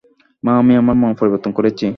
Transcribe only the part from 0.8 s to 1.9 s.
আমার মন পরিবর্তন করেছি।